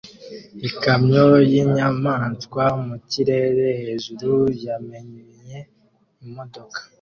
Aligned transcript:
Ikamyo 0.67 1.25
y'inyamanswa 1.51 2.63
mu 2.85 2.95
kirere 3.09 3.65
hejuru 3.81 4.31
yamennye 4.63 5.57
imodoka 6.25 6.77